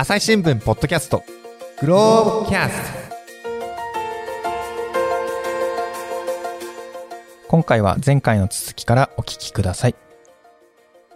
[0.00, 1.22] 朝日新聞ポッドキャスト
[1.82, 3.00] グローブキャスト
[7.48, 9.94] 今回は前回の続きからお聞きください。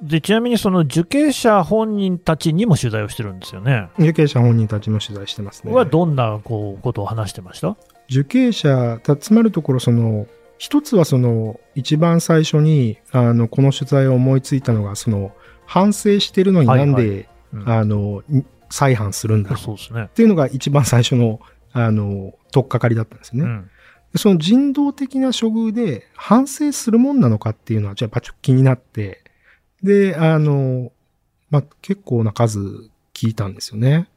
[0.02, 3.88] で、ちなみにその受刑者本人たちにも取材をしてるんですよね。
[3.98, 5.72] 受刑者本人たちも取材してますね。
[5.72, 7.78] はどんなこうことを話してました？
[8.10, 10.26] 受刑者、たつまるところ、その、
[10.58, 15.32] 一つはその、一番最初に、あの、この取材を思いついたのが、その、
[15.64, 18.22] 反省してるのになんで、はいはいうんあの、
[18.74, 20.08] 再犯するんだろうそうですねっ。
[20.08, 21.40] ていうのが一番最初の、
[21.72, 23.44] あの、取っかかりだったんですね。
[23.44, 23.70] うん。
[24.12, 29.22] でその人道的な処遇で反省するもんなのかっていうのは、じゃあやっぱちょっと気になって、
[29.82, 30.90] で、あの、
[31.50, 32.58] まあ、結構な数
[33.14, 34.08] 聞いたんですよね。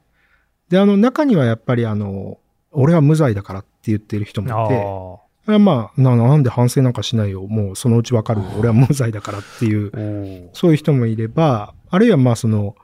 [0.69, 2.39] で、あの、中にはやっぱりあの、
[2.71, 7.43] 俺は無罪だからって言ってる人もいて、あまあな、なんで反省なんかしないよ。
[7.43, 8.47] もうそのうちわかるよ。
[8.57, 12.75] 俺は無罪だからっていう、そういう人もいれば、あるいはまあその、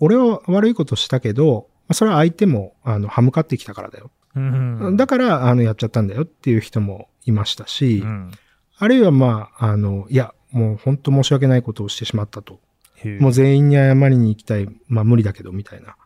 [0.00, 4.10] 俺は悪いことしたけど、まあそれは相手も、あの、歯向かってきたからだよ。
[4.36, 4.96] うん。
[4.96, 8.30] だから、あの、やっちゃったんだよっていう人もいましたし、うん。
[8.78, 12.60] あるいはまあ、あの、いや、もう本当申し訳ないことをしてしまったと。
[13.20, 14.68] もう全員に謝りに行きたい。
[14.88, 15.96] まあ無理だけど、みたいな。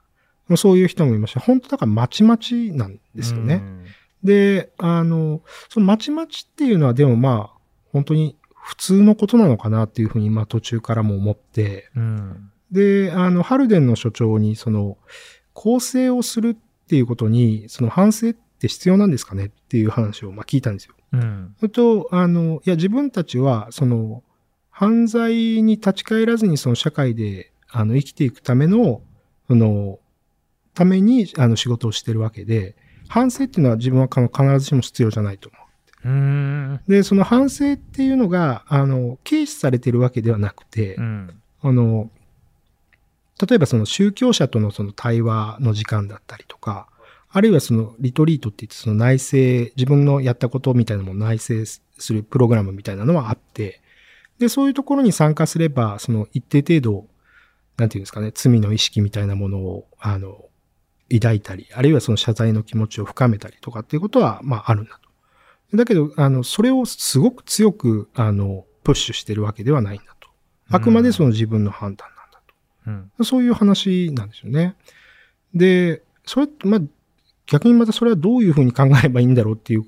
[0.48, 1.40] まあそういう人もいました。
[1.40, 3.54] 本当だからまちまちなんですよね。
[3.54, 3.84] うん
[4.22, 7.58] で、あの、そのまちまちっていうのはでもまあ、
[7.92, 12.51] 本当に普通のことなのかなっていうふうに、まあ途中からも思って、うん。
[12.72, 14.96] で、あの、ハルデンの所長に、その、
[15.52, 20.94] 構成をするっていうことに、その反省って必要なんですかねっていう話を、まあ聞いたんですよ。
[21.12, 21.54] うん。
[21.58, 24.22] それと、あの、いや、自分たちは、その、
[24.70, 29.02] 犯罪に立ち返らずに、その社会で、あの、生きていくための、
[29.48, 29.98] その、
[30.72, 32.74] ために、あの、仕事をしてるわけで、
[33.08, 35.62] 反省っていうのは自分は必ずしも必要じゃないと思う。
[36.04, 36.80] うん。
[36.88, 41.42] で、その反省っていうのが、あの、軽視されてるわけではなくて、うん。
[41.60, 42.10] あの、
[43.40, 46.88] 例えばその宗教者とのその対話の時間だったりとか、
[47.30, 49.36] あるいはそのリトリートって言ってその内省、
[49.76, 53.80] 自分のやったことみたいなものを内省するプログラムみたいなのはあって、
[54.38, 57.06] で、そういうところに参加すれば、その一定程度、
[57.78, 60.44] なんていうんですかね、罪の意識みたいなものを、あの、
[61.12, 64.98] 抱いたり、あるいはその謝罪の気持ちを深めたりとかっていうことは、まああるんだ
[65.70, 65.76] と。
[65.76, 70.28] だけど、あの、それをすごく強く、あの、プッシュしてるわけではないんだと。
[70.70, 72.08] あくまでその自分の判断。
[72.86, 73.10] うん。
[73.22, 74.76] そういう話なんですよね。
[75.54, 76.80] で、それ、まあ、
[77.46, 79.84] 逆にまたそれはどういうふうに考えればいいんだろうっていう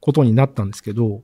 [0.00, 1.22] ことになったんですけど、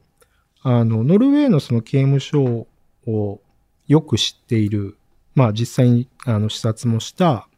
[0.62, 2.66] あの、ノルウェーのその刑務所
[3.06, 3.40] を
[3.86, 4.96] よく知っている、
[5.34, 7.48] まあ実際にあの視察もした、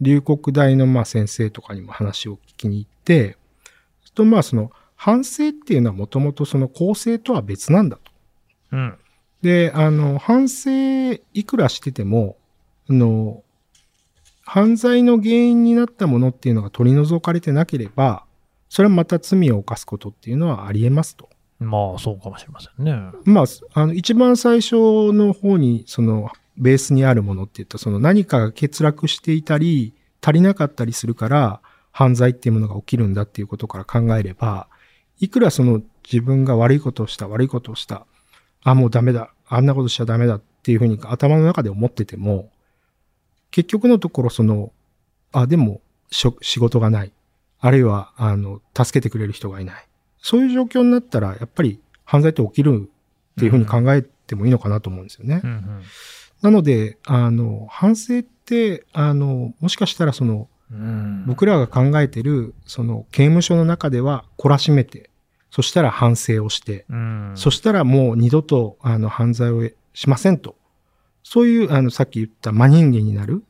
[0.00, 3.36] 龍谷大のまあ先生とかにも話を聞きに行って、
[4.14, 8.12] とまあその反省っていうのはもともとその構成とは別なんだと。
[8.72, 8.98] うん。
[9.42, 10.70] で、あの、反省
[11.32, 12.36] いくらしてても、
[12.90, 13.44] あの、
[14.44, 18.24] 犯罪の原因になったものっていうのが取り除かれてなければ、
[18.68, 21.28] それはまた罪を犯すことっていうのはあり得ますと。
[21.60, 22.96] まあ、そうかもしれませんね。
[23.24, 31.60] まあ、あの、一番最初の方に、その、ベースにあるものって言ったら、その何かが欠落していたり、足りなかったりするから、
[31.92, 34.68] 犯罪っていうものが起きるんだっていうことから考えれば、
[35.20, 38.06] いくらその自分が悪いことをした、悪いことをした、
[38.62, 42.50] あ、もうダメだ、あんなことしちゃダメだっていうふうに頭の中で思ってても、
[43.50, 44.72] 結局のところその、
[45.32, 45.80] あ、でも、
[46.10, 47.12] しょ仕事がない。
[47.60, 49.86] あるいは、あの、助けてくれる人がいない。
[50.18, 55.40] そういう状況になったら、やっぱり犯罪って起きるっていうふうに考えてもいいのかなと思うんですよね。
[55.42, 55.82] うんうん。
[56.42, 61.24] なので、あの、反省って、あの、もしかしたらその、うん。
[61.26, 65.10] 僕らが考えてる、その、刑務所の中では懲らしめて、
[65.50, 67.32] そしたら反省をして、うん。
[67.34, 70.56] そしたらもう二度と、あの、犯罪をしませんと。
[71.22, 73.42] そういう、あの、さっき言った真人間になる、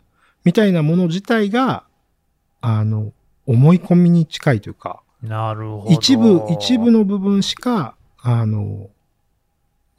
[0.44, 1.84] みたいなもの自体が、
[2.60, 3.12] あの、
[3.46, 5.90] 思い込みに近いというか、なるほど。
[5.90, 8.88] 一部、一部の部分しか、あの、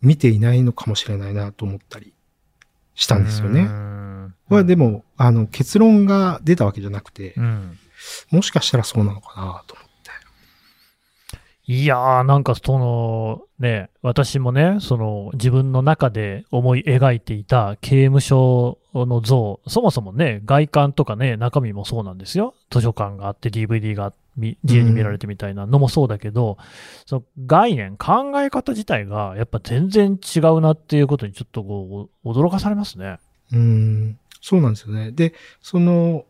[0.02, 2.14] 見ていないのかもしれないなと思ったり
[2.96, 3.64] したんですようね。
[3.64, 7.78] んこれはでも、あの、結論が出たわけじゃなくてう、ん。
[8.32, 9.91] もしかしたらそうなのかなと思って。
[11.74, 22.56] いやー、なんかその、ね、私もね、その自分の中で思い描いていた刑務所の像、そもそもね、外観とかね、中身もそうなんですよ。
[22.70, 26.58] 図書館があって DVD がみ自由に見られてみたいなのもそうだけど、
[27.06, 33.18] その概念、考え方自体がやっぱ全然違うなっていうことにちょっとこう、驚かされますね。
[33.54, 35.14] うーん、そうなんですよね。
[35.14, 36.26] で、その、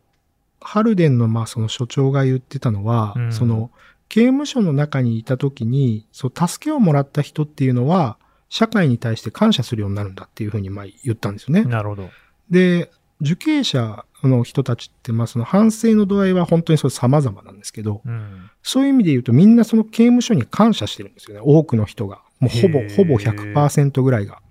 [0.59, 3.71] ハルデンの、まあ、その所長が言ってたのは、うんその、
[4.11, 8.17] 刑務所の中にいた時に、そう、助けをもらった人っていうのは、
[8.49, 11.63] 社会に対して感謝するようになるんだっていうふうに、まあ、言ったんですよね。
[11.63, 12.09] なるほど。
[12.49, 12.91] で、
[13.21, 18.49] 受刑者の人たちって、まあその反省の度合いは本当にそれ様々なんですけど、うん。
[18.61, 21.41] そういう意味で言うとみんなその刑務所に感謝してるんですよね。
[21.41, 22.21] 多くの人が。
[22.41, 24.41] もうほぼほぼ100%ぐらいが。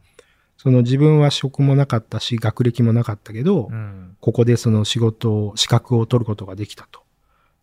[0.57, 4.09] その自分は職もなかったし、学歴もなかったけど、うん。
[4.09, 7.03] もここでその仕事を、資格を取ることができたと。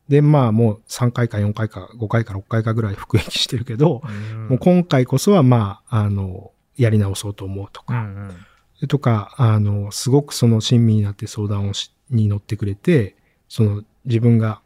[0.09, 4.01] で、まあもう3回か4回か5回か6回かぐらい 服役してるけど、
[4.49, 8.33] もう今回こそはまあ、あの、やり直そうと思うとか、うん
[8.81, 8.87] うん。
[8.87, 13.15] とか、あの、すごくその親身になって相談をし、に乗ってくれて、
[13.49, 14.61] その自分が、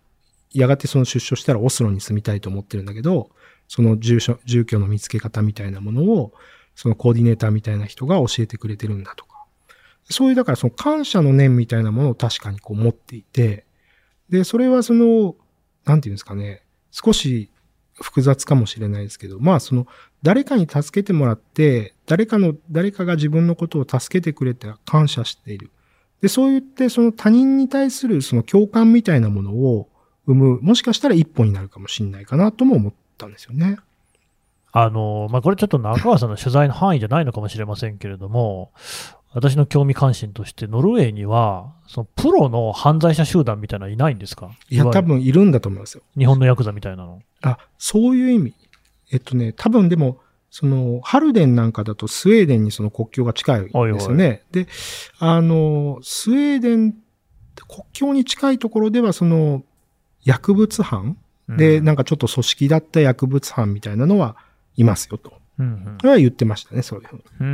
[0.54, 3.32] やがてその出所したらオスロに住みたいと思ってるんだけど、
[3.68, 6.34] その住所、住居の見つけ方みたいなものを、
[6.76, 9.46] そのコーディネーターみたいな人が教えてくれてるんだとか。
[10.10, 13.66] そういう、だからその感謝の念みたいなものを確かにこう持っていて、
[14.32, 15.36] で、それはその、
[15.86, 17.52] なんていうんですかね、少し
[17.94, 19.88] 複雑かもしれないですけど、まあその、
[20.24, 25.70] 誰かに助けてもらって、誰かの、誰かが自分のことを助けてくれて感謝している。
[26.22, 29.90] で、そう言って、その他人に対するその共感みたいなものを
[30.26, 33.78] 生む、もしかしたら一歩になるかもしれないかなとも思ったんですよね。
[34.72, 38.72] あの、まあ、これちょっと中川さんの取材の範囲じゃないのかもしれませんけれども、
[39.34, 44.52] 私の興味関心として、ノルウェーには、そのプロの犯罪者集団みたいなのいないんですか？
[44.70, 46.04] いや、多分いるんだと思いますよ。
[46.18, 47.22] 日本のヤクザみたいなの。
[47.42, 48.54] あ、そういう意味。
[49.12, 50.20] えっとね、多分でも、
[50.50, 53.70] その、ハルデンなんかだとスウェーデンにその国境が近いんで
[54.00, 54.44] すよね。
[54.52, 54.68] で、
[55.20, 56.94] あの、スウェーデン、
[57.68, 59.64] 国境に近いところではその、
[60.24, 61.18] 薬物犯
[61.48, 64.36] で、うんなんかちょっと組織だった薬物犯みたいなのは
[64.76, 65.34] いますよと。
[65.58, 67.24] うんそれは言ってましたね、そういうふうに。
[67.40, 67.50] うんう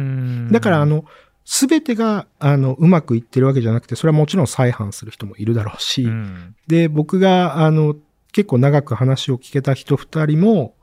[0.50, 1.06] んだから、あの、
[1.50, 7.96] すべてが、あの、うまくいってるわけじゃなくて、それはもちろん再犯する人もいるだろうし、うんで、僕が、あの、
[8.34, 10.76] 結構長く話を聞けた人二人も、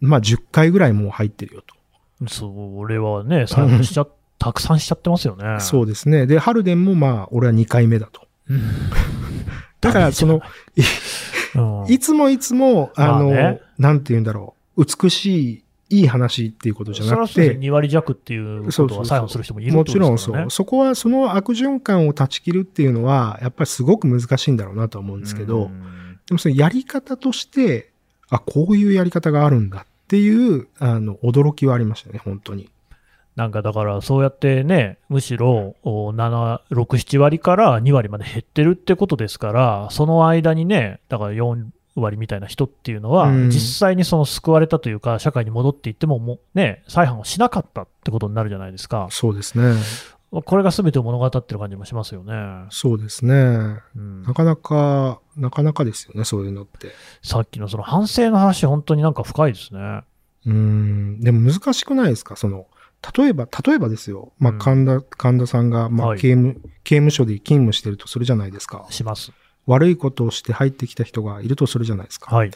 [0.00, 1.76] まあ、10回ぐらいもう入ってるよと。
[2.28, 5.60] それはね、再犯しちゃ、たくさんしちゃってますよね。
[5.60, 6.26] そうですね。
[6.26, 8.26] で、ハルデンもまあ、俺は2回目だと。
[8.50, 8.60] うん。
[9.80, 10.42] だから、その、うん
[11.88, 20.50] いつもいつも、あの、まあねなんて言うんだろう、美しい、いい話っていうことじゃなくて、2割弱っていうことは再犯する人もいるもちろんそう。
[20.50, 27.92] そこはその悪循環を断ち切るっていうのは、やっぱりすごく難しいんだろうなとは思うんですけど、うんでもそのやり方として、
[28.28, 32.68] あ、こういうやり方があるんだっていう、あの、驚きはありましたね、本当に。
[33.36, 41.66] なんかだから、そうやってね、むしろお7、6、7割から2割まで減ってるってことですから、その間にね、だから4
[42.00, 49.08] 割みたいな人っていうのは、うん実際にその救われたというか、社会に戻っていっても、もうね、再犯をしなかったってことになるじゃないですか。
[49.10, 49.74] そうですね。
[50.30, 52.34] これが全てを物語ってる感じもしますよね。
[52.70, 53.34] そうですね。
[53.96, 56.90] うんなかなか、なかなかですよね、そういうのって。
[57.22, 59.78] さっきのその反省の話、本当になんか深いですね。
[59.80, 61.20] うーん。
[61.20, 62.36] でも難しくないですか？
[62.36, 62.66] その、
[63.16, 64.32] 例えば、例えばですよ。
[64.38, 68.86] まあ、うん神田、神田さんが、まあ、はい刑務、刑務所で勤務してるとするじゃないですか。
[68.90, 69.32] します。
[69.66, 72.34] 悪いことをして入ってきた人がいるとするじゃないですか。
[72.34, 72.50] はい。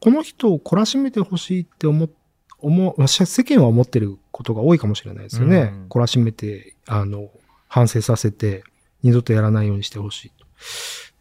[0.00, 2.10] この人を懲らしめてほしいって思っ、
[2.58, 5.72] 思う、世間は思ってることが多いかもしれないですよね。
[5.74, 7.30] うん懲らしめて、あの、
[7.68, 8.64] 反省させて、
[9.02, 10.32] 二度とやらないようにしてほしい。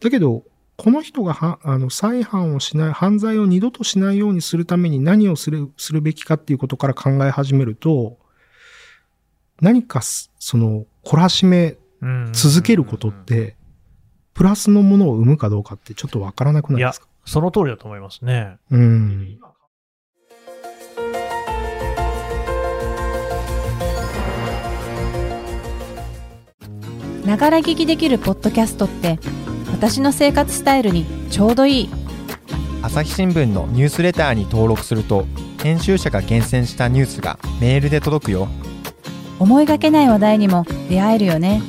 [0.02, 0.44] だけど、
[0.78, 8.18] この人がは、あの、再犯をしない、犯罪を二度としないようにするために何をする、するべきかっていうことから考え始めると、
[9.62, 13.55] 何かす、その、懲らしめうん続けることって、
[14.36, 17.08] プラスのものを生むかどうかってちょっとわからなくないですか？
[17.26, 18.58] その通りだと思いますね。
[18.70, 19.40] うん。
[27.26, 29.20] ながら聞きできるポッドキャストって
[29.72, 31.90] 私の生活スタイルにちょうどいい
[32.84, 35.26] 朝日新聞のニュースレターに登録すると
[35.64, 38.48] 編集者が厳選したニュースがメールで届くよ
[39.40, 41.64] 思いがけない話題にも出会えるよね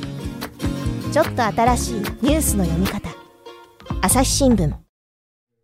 [1.16, 3.08] ちょっと新しいニュースの読み方
[4.02, 4.70] 朝日新聞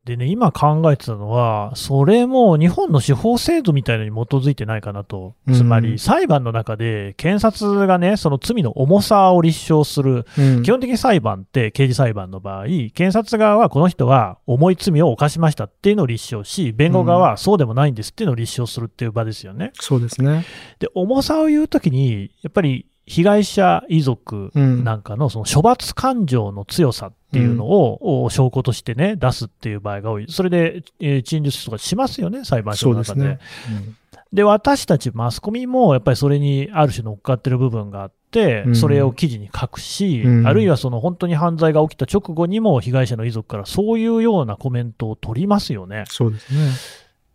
[0.06, 5.34] でね、今考えてたのは、それも日本の司法制度みたいなのに基づいてないかなと。
[5.46, 10.24] うんつまり、裁判の中で、検察がね、その罪の重さを立証する。
[10.38, 19.72] うん基本的に裁判って、刑事裁判の場合、検察側はこの人は重い罪を犯しましたっていうのを立証し、弁護側はそうでもないんですっていうのを立証するっていう場ですよね。
[19.74, 20.46] そうですね。
[20.78, 30.26] で、重さを言うときに、やっぱり被害者遺族うんなんかのその処罰感情の強さっていうのを、お証拠としてね、出すっていう場合が多い。
[30.30, 33.20] それで、えー陳述とかしますよね、裁判所の中で。
[33.20, 33.94] ですね。
[34.32, 46.04] で私たちマスコミもやっぱりそれにある種乗っかってる部分があって、うんそれを記事に書くし、うんあるいはその本当に犯罪が起きた直後にも被害者の遺族からそういうようなコメントを取りますよね。
[46.08, 46.70] そうですね。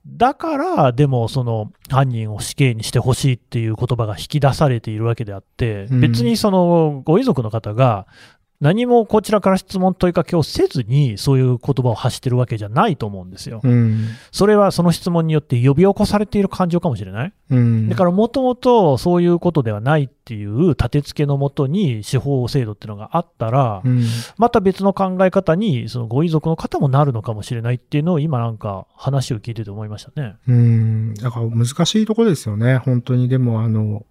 [0.08, 6.02] だから、でも、その犯人を死刑にしてほしいっていう言葉が引き出されているわけであって、うん。
[6.02, 8.08] 別にそのご遺族の方が、
[8.60, 13.62] 何もこちらから質問、問いかけをせずに、そういう言葉を発してるわけじゃないと思うんですよ。
[13.64, 14.08] うん。
[14.32, 17.34] それはその質問によって呼び起こされている感情かもしれない。
[17.52, 17.88] うん。
[17.88, 24.04] だから、もともとそういうことではないっていう立て付けのもとに司法制度っていうのがあったら、うん、
[24.38, 30.36] また別の考え方に、そのご遺族の方もなるのかもしれないっていうのを、今なんか話を聞いてて思いましたね。
[30.48, 31.14] うん。
[31.14, 32.78] だから難しいところですよね。
[32.78, 33.30] 本当に。
[33.30, 34.04] でも、あの、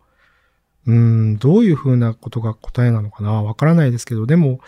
[0.87, 3.43] うん、どういうふうなことが答えなのかな？
[3.43, 4.61] わからないですけど、でも、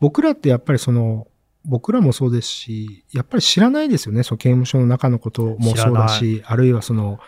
[0.00, 1.26] 僕らってやっぱりその、
[1.64, 4.22] 僕らもそうですし、やっぱり知らないですよね？
[4.22, 7.18] その刑務所の中のこともそうだし、あるいはその、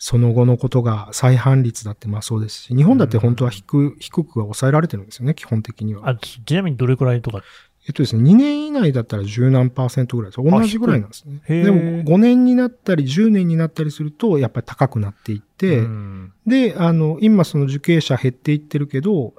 [0.00, 6.08] その後のことが再犯率だってまあそうですし、日本だって本当は低,、低くは抑えられてるんですよね、基本的には。
[6.08, 7.42] あちなみにどれくらいとか、
[7.88, 10.42] えっとですね、2年以内だったら十何パーセントぐらいです。
[10.44, 11.40] 同じぐらいなんですね。
[11.46, 19.32] でも5年になったり10年になったりすると、やっぱり高くなっていって、うんで、あの、今その受刑者減っていってるけど、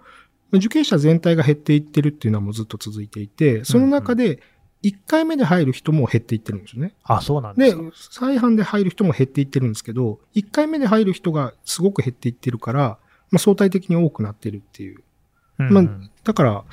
[0.51, 4.41] 受刑者全体が減っていってるっていうのはもうずっと続いていて、その中で
[4.84, 6.96] 1回目で入る人も減っていってるんですよね。
[7.03, 12.98] あ、そうなんでですか。、再犯で入る人も減っていってるんですけど、1回目で入る人がすごく減っていってるから、
[13.29, 15.03] まあ相対的に多くなってるっていう。
[15.60, 15.84] うんまあ、
[16.24, 16.63] だから、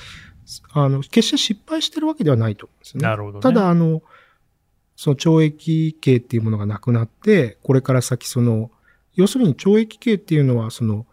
[0.72, 3.08] あの、決して失敗してるわけではないと思うんですよね。
[3.08, 4.02] なるほどねただ、あの、
[4.96, 8.70] その懲役刑っていうものがなくなって、これから先その、
[9.14, 11.06] 要するに懲役刑っていうのは、その、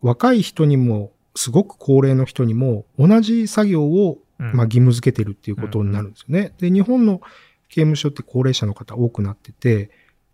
[0.00, 6.54] 若い人にも、すごく高齢の人にも、同じ作業を、うんまあ、義務付けてるっていうことになるんですよね。
[6.58, 7.20] で、日本の
[7.68, 9.90] 刑務所って高齢者の方多くなってて、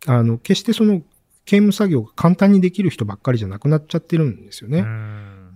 [0.07, 1.03] あの、決してその、
[1.45, 4.85] 刑務作業が簡単にできる人ばっかりじゃなくなっちゃってるんですよね。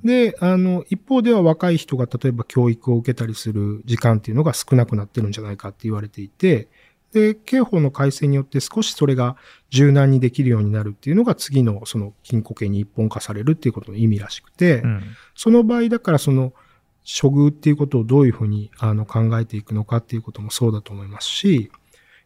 [0.03, 6.69] うんで、あの、一方では若い人が例えば教育を受けたりする時間っていうのが少なくなってるんじゃないかって言われていて、
[7.13, 9.37] で、刑法の改正によって少しそれが
[9.71, 15.03] 柔軟にできるようになるっていうのが次のその禁錮刑に一本化されるっていうことの意味らしくて、うん。
[15.35, 16.53] その場合だからその
[17.01, 21.73] 処遇っていうことをどういうふうにあの考えていくのかっていうこともそうだと思いますし、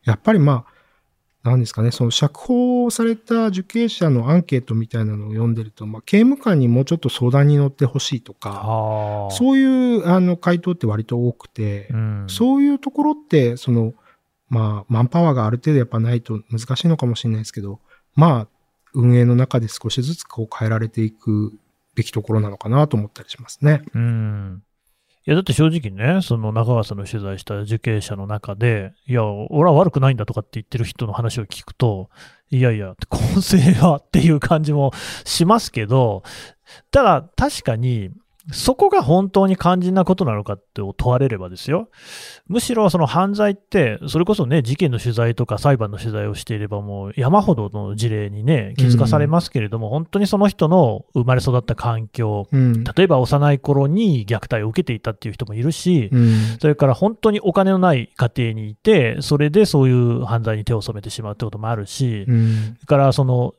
[0.04, 0.73] やっぱりまあ、
[1.44, 9.28] 何ですかね、その釈放された受刑者のアンケートみたいなのを読んでると、まあ、刑務官にもうちょっと相談に乗ってほしいとか。
[9.30, 13.92] そういうあの回答って割と多くて、うんそういうところって、その、
[14.48, 17.78] まあ、マンパワーがある程度やっぱないと難しいのかもしれないですけど、
[18.14, 18.48] まあ、
[18.94, 21.52] 運営の中で少しずつこう変えられていく
[21.94, 23.82] べきところなのかなと思ったりしますね。
[23.94, 24.62] うん。
[25.26, 32.10] いや、だって正直ね、その中川さんの取材した受刑者の中で、いや、俺は悪くないんだとかって言ってる人の話を聞くと、
[32.50, 34.92] いやいや、混成はっていう感じも
[35.24, 36.24] しますけど、
[36.90, 38.10] ただ確かに、
[38.52, 41.88] そこが本当に肝心なことなのかって問われればですよ。
[42.46, 52.84] むしろその犯罪って、それこそね、事件の取材とか裁判の取材をしていればもう山ほどの事例にね、気づかされますけれども、本当にその人の生まれ育った環境、うん。
[52.84, 56.58] 例えば幼い頃に虐待を受けていたっていう人もいるし、うん。
[56.60, 62.74] それから本当にお金のない家庭にいて、それでそういう犯罪に手を染めてしまうってこともあるし、うん。
[62.76, 63.54] それからその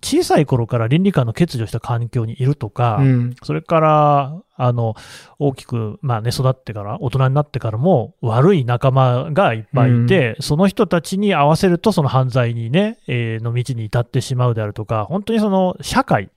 [0.00, 3.36] 小さい頃から倫理観の欠如した環境にいるとか、うん。
[3.42, 4.94] それからあの
[5.38, 16.30] 大きく、まあね、育ってから、大人になってからも悪い仲間がいっぱいいて、その人たちに合わせると、その犯罪にね、えーの道に至ってしまうであるとか、本当にその社会、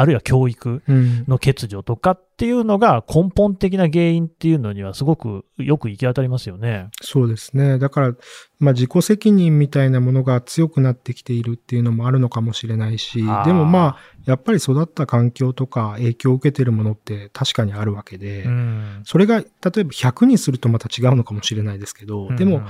[0.00, 1.24] あるいは教育、うん。
[1.28, 6.88] の欠如とかっていうのが根本的な原因っていうのにはすごくよく行き当たりますよね。
[7.02, 7.78] そうですね。
[7.78, 8.14] だから、
[8.58, 22.66] まあ自己責任みたいなものが強くなってきているっていうのもあるのかもしれないしでもまあ、やっぱり育った環境とか影響を受けてるものって確かにあるわけで、うんそれが例えば100にするとまた違うのかもしれないですけど、でもうん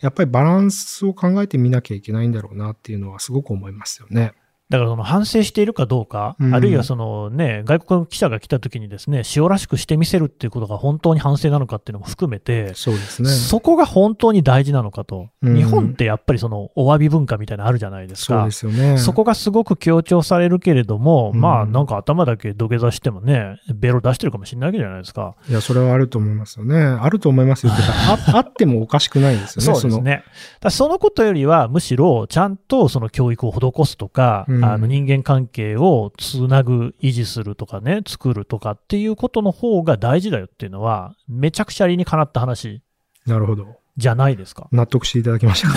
[0.00, 4.34] やっぱりバランスを考えてみなきゃいけないんだろうなっていうのはすごく思いますよね。
[4.70, 13.28] だからその反省しているかどうか、うんあるいはそのね、外国の記者が来た時にですね、塩らしくしてみせるっていうことが本当に反省なのかっていうのも含めて、そうですね。
[13.28, 15.28] そこが本当に大事なのかと。
[15.42, 18.50] うん日本ってやっぱりそのお詫び文化みたいなのあるじゃないですかそうで。
[18.50, 18.98] すよね。
[18.98, 25.36] そこがすごく強調されるけれども、うんまあなんか頭だけ土下座してもね、ベロ出してるかもしれないわけじゃないですか。
[25.48, 26.78] いや、それはあると思いますよね。
[26.78, 27.82] あると思いますよって
[28.32, 29.68] ああってもおかしくないですよね。
[29.68, 30.10] のそうですね。
[30.12, 30.24] だか
[30.62, 42.82] らそのことよりは、むしろちゃんとその教育を施すとか、うんあの人間関係をつなぐ、維持するとかね、作るとかっていうことの方が大事だよっていうのは、めちゃくちゃ理にかなった話
[43.26, 43.66] なるほど。
[43.96, 44.68] じゃないですか。
[44.72, 45.74] 納得していただきましたか。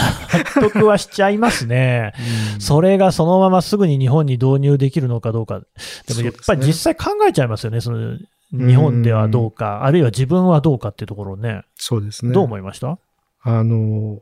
[0.60, 2.13] 納得はしちゃいますね。
[2.60, 5.62] それがそのまますぐに日本に導入できるのかどうか。
[6.07, 7.79] でもやっぱり実際考えちゃいますよね。
[7.79, 8.17] その
[8.51, 11.62] 日本ではどうか、あるいは自分はどうかっていうところをね。
[11.75, 12.34] そうですね。
[12.34, 12.98] どう思いました？
[13.43, 14.19] あの、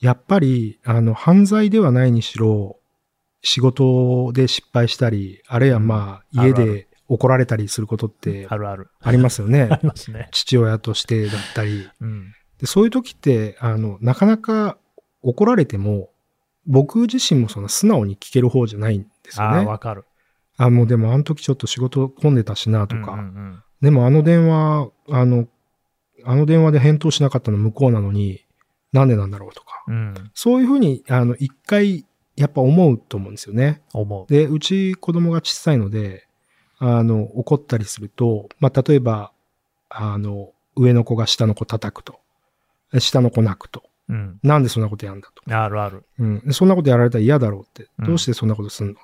[0.00, 2.77] やっぱり、あの、犯罪ではないにしろ、
[3.42, 8.90] 仕事で失敗したり、あるいはまあ、家で怒られたりすることってあるある。
[9.00, 9.78] ありますよね あ。
[9.82, 10.28] りますね。
[10.32, 11.88] 父親としてだったり。
[12.00, 12.32] うん。
[12.58, 14.78] でそういう時って、あの、なかなか
[15.22, 16.10] 怒られても、
[16.66, 19.66] 僕自身もその素直に聞ける方じゃないんですよああ、ね。
[19.66, 20.04] わかる。
[20.56, 23.12] あ、もうでもあの時ちょっと仕事混んでたしなとか。
[23.12, 25.46] うんうんでもあの電話、あの、
[26.24, 28.44] あの電話で返答しなかったの向こうなのに、
[28.92, 29.84] なんでなんだろうとか。
[29.86, 29.94] うん。
[29.94, 30.14] うん。
[30.34, 32.04] そういうふうに、あの、一回、
[32.38, 33.82] やっぱ思うと思うんですよね。
[33.92, 34.32] 思う。
[34.32, 36.26] で、うち子供が小さいので、
[36.78, 39.32] あの、怒ったりすると、まあ、例えば、
[39.90, 42.20] あの、上の子が下の子叩くと。
[43.00, 43.82] 下の子泣くと。
[44.08, 44.38] うん。
[44.44, 45.54] なんでそんなことやんだと。
[45.54, 46.04] あるある。
[46.18, 46.40] うん。
[46.46, 47.88] でそんなことやられたら嫌だろうって。
[47.98, 48.94] うんどうしてそんなことすんの、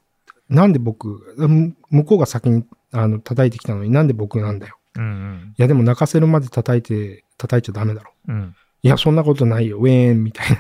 [0.49, 4.79] なんで僕、うん向こうが先に、あの、叩いてきたのになんで僕なんだよ。
[4.97, 5.55] うんうん。
[5.59, 8.13] いや、でも泣かせるまで叩いて、叩いちゃダメだろ。
[8.29, 8.55] うん。
[8.83, 9.79] いや、そんなことないよ。
[9.79, 10.59] ウェーンみたいな。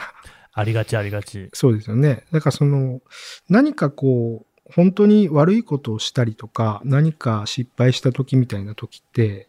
[0.54, 1.50] ありがちありがち。
[1.52, 2.25] そうですよね。
[2.32, 3.00] だからその、
[3.49, 9.49] 何かこう、本当に悪いことをしたりとか、何か失敗した時みたいな時って、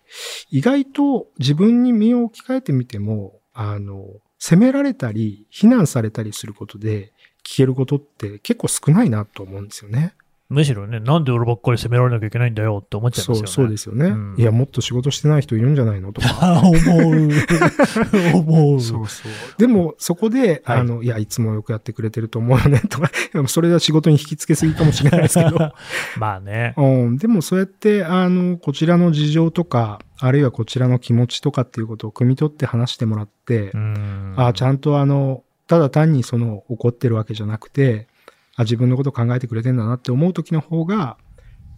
[0.49, 4.05] 意外と自分に身を置き換えてみても、あの、
[4.39, 7.13] 責められたり、非難されたりすることで、
[7.45, 10.15] 聞けることって結構少ないなと思うんですよね。
[10.47, 13.47] むしろね、なんで俺ばっかり責められなきゃいけないんだよって思っちゃいますよね。
[13.47, 16.13] そう、そうですよね、うんいや、もっと仕事してない人いるんじゃないの？
[16.13, 16.27] とか。
[16.39, 17.29] ああ、思う。
[18.37, 18.79] 思う。
[18.79, 19.31] そうそう。
[19.57, 25.57] でも、そこで、はいあの、いや、いつもよくやってくれてると思うよね、とか、で もそれは仕事に引き付けすぎかもしれないですけど。
[26.17, 26.75] まあね。
[26.77, 34.33] うん、でもそうやって、あの、こちらの事情とか、あるいはこちらの気持ちとかっていうことを汲み取って話してもらって、うん。
[34.37, 38.07] あちゃんとあの、ただ単にその怒ってるわけじゃなくて、
[38.55, 41.17] あ自分のことを考えてくれてんだなって思う時の方が、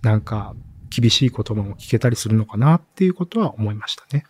[0.01, 0.55] なんか、
[0.89, 4.25] 厳しい言葉も聞けたりするのかなっていうことは思いましたね。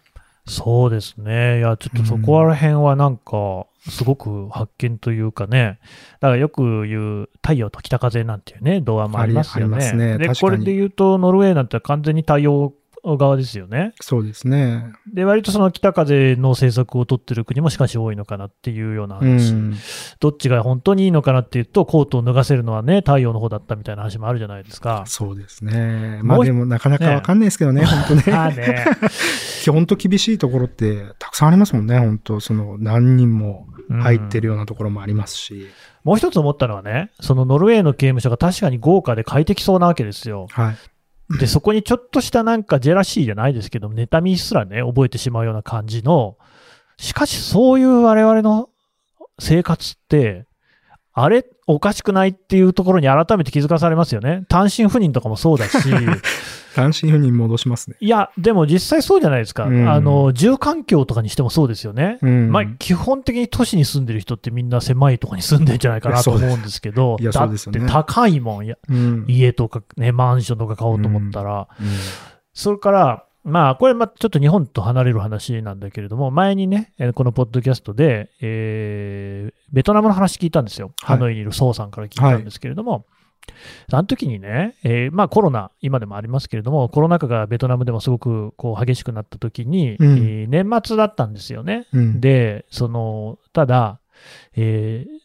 [0.48, 1.60] そうですね。
[1.60, 5.80] いや、ちょっとそこら辺はなんか、すごく発見というかね。
[6.20, 9.76] だからよく言う、太陽と北風なんていうね、童話もありますよね。
[9.76, 12.74] ありますねで、これで言うと、ノルウェーなんて完全に太陽
[13.16, 13.94] 側ですよね。
[14.02, 14.92] そうですね。
[15.14, 19.54] で、割とその北風の政策を取ってる国もしかし多いのかなっていうようなう話。
[19.54, 19.76] ん。
[20.20, 25.04] どっちが本当にいいのかなっていうと、コートを脱がせるのはね、太陽の方だったみたいな話もあるじゃないですか。
[25.06, 26.20] そうですね。
[26.24, 28.24] まあでもなかなかわかんないですけどね、 本当ね。
[28.28, 28.86] まあね。
[29.72, 35.68] 本当厳しいところってたくさんありますもんね、本当その何人も入ってるようなところもありますし。
[36.04, 40.48] もう一つ思ったのはね、そのノルウェーの刑務所が確かに豪華で快適そうなわけですよ。
[40.52, 40.76] はい。
[41.30, 46.38] で、そこにちょっとしたなんかジェラシーじゃないですけど、妬みすらね、覚えてしまうような感じの、
[46.98, 48.70] しかしそういう我々の
[49.40, 50.46] 生活って、
[51.20, 54.46] あれおかしくないっていうところに改めて気づかされますよね。
[54.50, 55.90] 単身赴任とかもそうだし、
[56.76, 57.98] 単身赴任戻しますね。
[58.00, 59.66] いや、でも実際そうじゃないですか。
[59.66, 62.20] うんあの、住環境とかにしてもそうですよね。
[62.22, 62.52] うん。
[62.52, 69.26] まあ、基本的に都市に住んでる人ってみんな狭いところに住んでんじゃないかなと思うんですけど、いやだっそうですよねて高いもん、いやうん。
[69.28, 71.88] 家とかね、マンションとか買おうと思ったら、うん
[72.58, 80.88] それから、まあ、これ、まあ、ちょっと日本と離れる話なんだけれども、前にね、えーこのポッドキャストで、えーベトナムの話聞いたんですよ。
[81.02, 83.06] はいハノイにいるソウさんから聞いたんですけれども、
[83.92, 91.88] あの時にね、えーまあコロナ、今でもありますけれども、コロナ禍がベトナムでもすごくこう激しくなった時に、うんえー年末だったんですよね。
[91.94, 92.20] うん。
[92.22, 94.00] で、その、ただ、
[94.56, 95.18] えー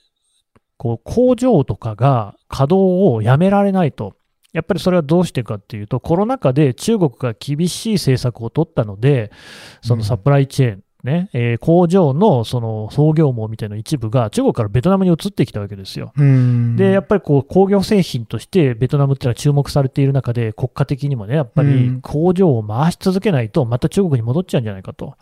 [0.79, 4.15] こう工場とかが稼働をやめられないと。
[4.53, 9.31] やっぱりそれはどうしてかっていうと、コロナ禍で中国が厳しい政策を取ったので、
[9.83, 16.13] そのサプライチェーン、ね、えー工場のその創業網みたいな一部が中国からベトナムに移ってきたわけですよ。
[16.17, 16.77] うん。
[16.77, 25.17] で、やっぱりこう工業製品としてベトナムっていうのは注目されている中で、国家的にもね、やっぱうりん工場を回し続けないと、また中国に戻っちゃうんじゃないかと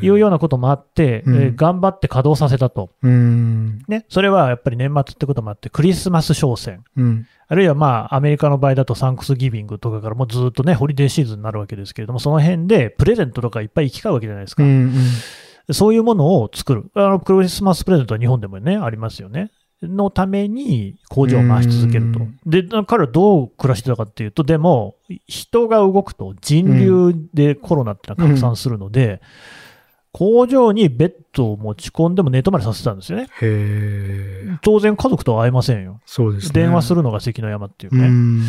[0.00, 2.88] いうようなこともあって、うんえー頑張って稼働させたと。
[3.02, 3.80] うん。
[3.88, 7.26] ね、それはやっぱり年末ってこともあって、クリスマス商戦、うん。
[7.50, 14.62] あるいはまあ、アメリカの場合だとサンクスギビングとかからもうずっとね、ホリデーシーズンになるわけですけれども、その辺でプレゼントとかいっぱい行き交うわけじゃないですか。
[14.62, 14.94] うん。
[15.72, 16.84] そういうものを作る。
[16.94, 19.50] あの、クリスマスプレゼントは日本でもね、ありますよね。
[19.82, 22.38] のために工場を回し続けるとうん。
[22.46, 24.94] で、彼はどう暮らしてたかっていうと、でも、
[25.26, 29.20] 人が動くと人流でコロナってのは拡散するので、
[30.12, 33.24] 工場にベッドを持ち込んでも寝泊まりさせてたんですよね。
[33.24, 34.58] へえ。
[34.62, 36.00] 当然家族とは会えませんよ。
[36.04, 36.52] そうですね。
[36.54, 38.08] 電話するのが関の山っていううね。
[38.08, 38.40] ん。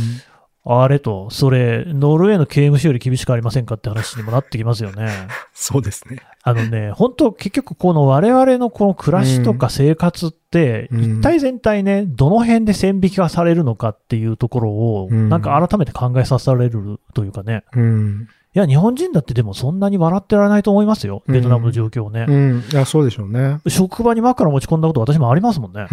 [0.63, 5.09] あれと、それ、ノルウェーの刑務所より厳しくありませんかって話にもなってきますよね。
[5.53, 6.19] そうですね。
[6.43, 18.27] あのね、本当結局この我々のこの暮らしとか生活って、うん一体全体ね、どの辺で線引きがされるのかっていうところを、うんなんか改めて考えさせられるというかね、うん。
[18.53, 22.25] いや、日本人だってでもそんなに笑ってられないと思いますよ、ベトナムの状況をね。
[22.27, 22.63] うん。
[22.71, 23.59] いや、そうでしょうね。
[23.67, 25.87] 職場に枕持ち込んだこと私もありますもんね。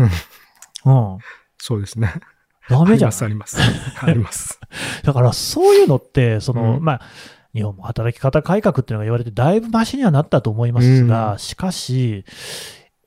[0.84, 1.18] うん。
[1.58, 2.14] そうですね。
[2.68, 3.56] ダメじゃんあります、。
[3.62, 4.04] あります。
[4.04, 4.60] あります。
[5.04, 7.00] だからそういうのって、その、うんまあ、
[7.54, 12.24] 日本も働き方改革っていうのが言われて、だいぶマシにはなったと思いますが、うんしかし、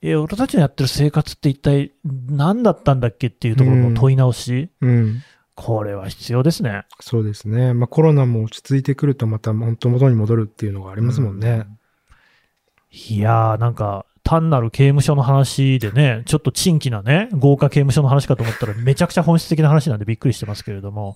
[0.01, 5.21] え、俺たちのやってる生活って一体何だったんだっけっていうところの問い直し、うん。
[5.61, 6.85] これは必要ですね。
[6.99, 7.75] そうですね。
[7.75, 11.67] まあコロナも落ち着いてくるとまた本当元に戻るっていうのがありますもんね。
[12.91, 21.15] いやー、なんか、単なる刑務所の話でね、ちょっと珍奇なね、豪華刑務所の話かと思ったら、めちゃくちゃ本質的な話なんでびっくりしてますけれども。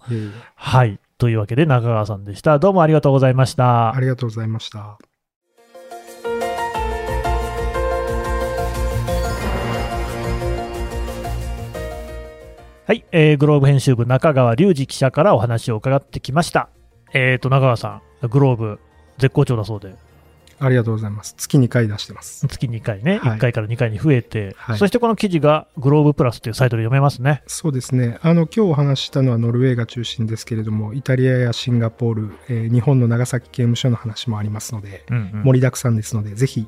[0.55, 0.99] はい。
[1.17, 2.59] というわけで、中川さんでした。
[2.59, 3.99] どうもありがとうございましたあ。
[3.99, 4.99] りがとうございました。
[12.87, 16.69] はい、えーグローブ編集部中川隆二記者からお話を伺ってきました。
[17.15, 18.79] えーと、中川さん、グローブ
[19.17, 19.95] 絶好調だそうで、
[20.59, 21.33] ありがとうございます。
[21.35, 22.45] 月2回出してます。
[22.45, 27.41] 月2回ね、はい1回から2回に増えて、はいそしてこの記事がグローブプラスというサイトで読めますね。
[27.47, 28.19] そうですね。
[28.21, 36.67] あの、今日お話ししたのはノルウェーが中心ですけれども、イタリアやシンガポール、えー日本の長崎刑務所の話もありますので、うんうん盛りだくさんですので、ぜひ、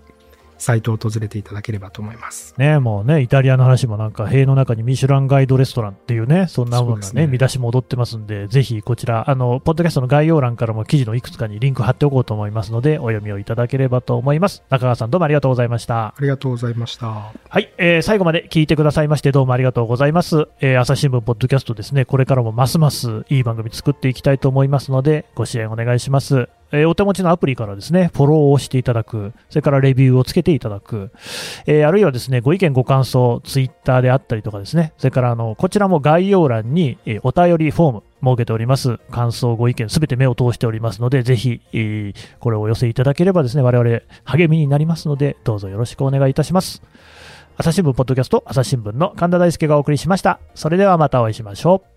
[0.58, 2.54] サイトを訪れていただければと思います。
[2.58, 14.64] ね、もうね、イタリアの話もなんか、塀の中にミシュランガイドレストランっていうね、そんなものがね、ね見出しも踊ってますんで、ぜひこちら、あの、ポッドキャストの概要欄からも記事のいくつかにリンク貼っておこうと思いますので、お読みをいただければと思います。
[14.70, 16.08] 中川さんどうもありがとうございました。
[16.08, 17.08] ありがとうございました。
[17.08, 20.48] はい、えー最後まで聞いてくださいましてどうもありがとうございます。
[20.62, 26.50] えー朝日新聞ポッドキャストですね、これからもますますいい番組作っていきたいと思いますので、ご支援お願いします。
[26.72, 31.12] えーお手持ちのアプリからですね、フォローをしていただく、それからレビューをつけていただく、
[31.66, 38.98] えーあるいはですね、ご意見ご感想、ツイッターであったりとかですね、それからあの、こちらも概要欄に、えお便りフォーム設けております。
[39.12, 46.82] 感想、ご意見、すべて目を通しておりますので、ぜひ、えーこれをお寄せいただければですね、我々励みになりますので、どうぞよろしくお願いいたします。
[47.58, 50.40] 朝日新聞ポッドキャスト朝日新聞の神田大輔がお送りしました。
[50.54, 51.97] それではまたお会いしましょう。